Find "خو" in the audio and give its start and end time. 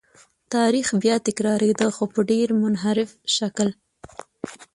1.95-2.03